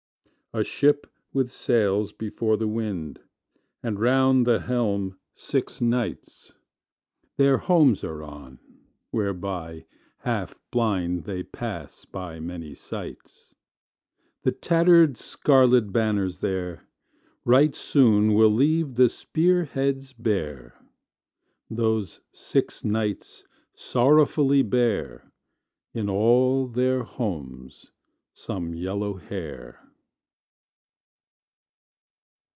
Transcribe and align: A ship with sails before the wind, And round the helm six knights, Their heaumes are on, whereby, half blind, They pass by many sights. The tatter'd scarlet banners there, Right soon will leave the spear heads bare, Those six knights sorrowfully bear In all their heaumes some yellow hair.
A 0.53 0.65
ship 0.65 1.07
with 1.31 1.49
sails 1.49 2.11
before 2.11 2.57
the 2.57 2.67
wind, 2.67 3.21
And 3.81 3.97
round 3.97 4.45
the 4.45 4.59
helm 4.59 5.17
six 5.33 5.79
knights, 5.79 6.51
Their 7.37 7.57
heaumes 7.57 8.03
are 8.03 8.21
on, 8.21 8.59
whereby, 9.11 9.85
half 10.17 10.59
blind, 10.69 11.23
They 11.23 11.43
pass 11.43 12.03
by 12.03 12.41
many 12.41 12.75
sights. 12.75 13.55
The 14.43 14.51
tatter'd 14.51 15.15
scarlet 15.15 15.93
banners 15.93 16.39
there, 16.39 16.85
Right 17.45 17.73
soon 17.73 18.33
will 18.33 18.51
leave 18.53 18.95
the 18.95 19.07
spear 19.07 19.63
heads 19.63 20.11
bare, 20.11 20.85
Those 21.69 22.19
six 22.33 22.83
knights 22.83 23.45
sorrowfully 23.73 24.63
bear 24.63 25.31
In 25.93 26.09
all 26.09 26.67
their 26.67 27.03
heaumes 27.05 27.91
some 28.33 28.73
yellow 28.75 29.13
hair. 29.13 29.87